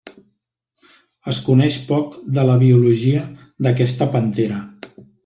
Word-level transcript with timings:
Es 1.33 1.41
coneix 1.49 1.77
poc 1.89 2.17
de 2.37 2.45
la 2.51 2.55
biologia 2.63 3.21
d'aquesta 3.67 4.09
pantera. 4.17 4.59